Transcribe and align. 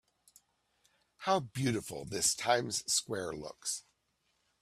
How 1.17 1.39
beautiful 1.39 2.05
this 2.05 2.33
Times 2.33 2.83
Square 2.91 3.33
looks 3.33 3.83